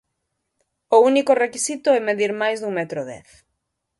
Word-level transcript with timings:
O 0.95 0.97
único 1.09 1.31
requisito 1.43 1.89
é 1.97 1.99
medir 2.09 2.31
máis 2.41 2.57
dun 2.59 2.73
metro 2.79 3.01
dez. 3.11 3.29